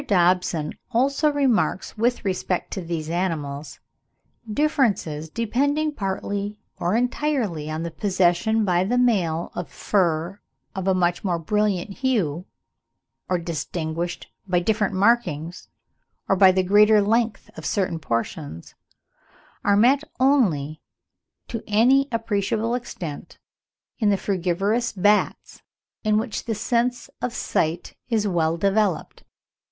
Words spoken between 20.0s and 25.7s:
only, to any appreciable extent, in the frugivorous bats